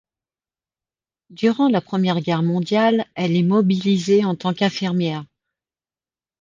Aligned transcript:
Durant 1.29 1.69
la 1.69 1.79
Première 1.79 2.21
Guerre 2.21 2.41
mondiale, 2.41 3.05
elle 3.13 3.35
est 3.35 3.43
mobilisée 3.43 4.25
en 4.25 4.35
tant 4.35 4.51
qu'infirmière. 4.51 5.23